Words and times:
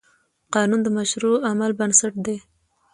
قانون 0.53 0.79
د 0.83 0.87
مشروع 0.97 1.37
عمل 1.49 1.71
بنسټ 1.79 2.13
دی. 2.25 2.37